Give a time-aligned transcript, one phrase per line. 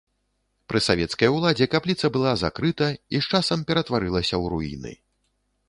[0.71, 4.93] Пры савецкай уладзе капліца была закрыта і з часам ператварылася ў руіны.